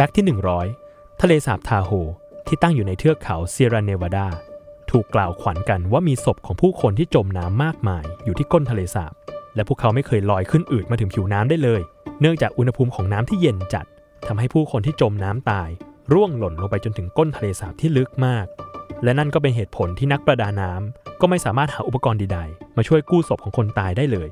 [0.00, 0.26] แฟกต์ที่
[0.76, 1.90] 100 ทะเลสาบทาโฮ
[2.46, 4.28] ที่ตั้งอยู่ในเทือกเขาเซียราเนวาดา
[4.90, 9.14] ถูกกล่าวขวัญกันว่ามีศพของผู้คนที่จมน้ำมากมาย อยู่ที่ก้นทะเลสาบ
[9.54, 11.80] และพวกเขาไม่เคยลอยขึ้นอืดมาถึงผิวน้ำได้เลย
[12.20, 13.86] เนื่องจากอุณหภูมิของน้ำที่เย็นจัด
[14.26, 15.68] ทำให้ผู้คนที่จมน้ำตาย
[16.12, 18.46] ร่วงหล่นลงไปจนถึงก้นทะเลสาบที่ลึกมาก
[19.02, 24.30] และนั่นก็เป็นเหตุผลที่นักประดาน้ำก็ไม่สามารถหาอุปกรณ์ใดๆมาช่วยกู้ศพของคนตายได้เลย